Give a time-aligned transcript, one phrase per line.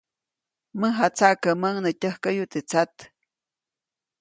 [0.79, 2.95] Mäjatsaʼkäʼmäʼuŋ nä tyäjkäyu teʼ tsat.